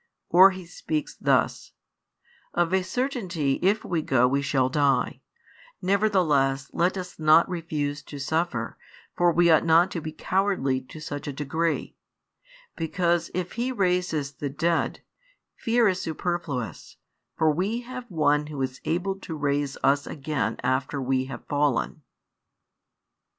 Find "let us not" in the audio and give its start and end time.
6.73-7.47